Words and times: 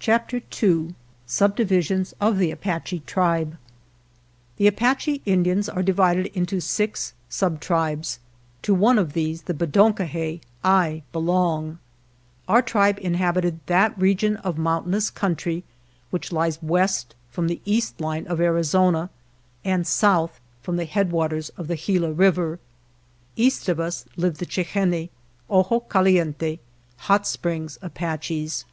CHAPTER 0.00 0.42
II 0.60 0.94
SUBDIVISIONS 1.24 2.14
OF 2.20 2.36
THE 2.38 2.50
APACHE 2.50 3.00
TRIBE 3.06 3.56
THE 4.56 4.66
Apache 4.66 5.22
Indians 5.24 5.68
are 5.68 5.84
divided 5.84 6.26
into 6.36 6.58
six 6.58 7.14
sub 7.28 7.60
tribes. 7.60 8.18
To 8.62 8.74
one 8.74 8.98
of 8.98 9.12
these, 9.12 9.42
the 9.42 9.54
Be 9.54 9.66
don 9.66 9.94
ko 9.94 10.04
he, 10.04 10.40
I 10.64 11.04
belong. 11.12 11.78
Our 12.48 12.60
tribe 12.60 12.98
inhabited 13.00 13.60
that 13.66 13.96
region 13.96 14.34
of 14.38 14.58
moun 14.58 14.86
tainous 14.86 15.14
country 15.14 15.62
which 16.10 16.32
lies 16.32 16.60
west 16.60 17.14
from 17.30 17.46
the 17.46 17.60
east 17.64 18.00
line 18.00 18.26
of 18.26 18.40
Arizona, 18.40 19.10
and 19.64 19.86
south 19.86 20.40
from 20.60 20.76
the 20.76 20.86
head 20.86 21.12
waters 21.12 21.50
of 21.50 21.68
the 21.68 21.76
Gila 21.76 22.10
River. 22.14 22.58
East 23.36 23.68
of 23.68 23.78
us 23.78 24.06
lived 24.16 24.38
the 24.40 24.44
Chi 24.46 24.62
hen 24.62 24.90
ne 24.90 25.08
(Ojo 25.48 25.78
Caliente), 25.88 26.58
(Hot 26.96 27.28
Springs) 27.28 27.78
Apaches. 27.80 28.64